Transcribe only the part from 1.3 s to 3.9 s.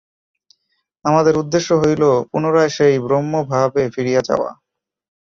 উদ্দেশ্য হইল পুনরায় সেই ব্রহ্মভাবে